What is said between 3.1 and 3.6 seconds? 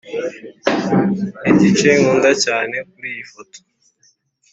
iyi foto